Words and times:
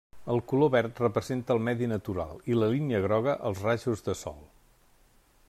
El 0.35 0.39
color 0.51 0.69
verd 0.75 1.01
representa 1.03 1.53
el 1.57 1.61
medi 1.67 1.89
natural 1.91 2.33
i 2.53 2.57
la 2.63 2.71
línia 2.77 3.03
groga 3.05 3.37
els 3.51 3.63
rajos 3.69 4.03
de 4.09 4.19
sol. 4.25 4.43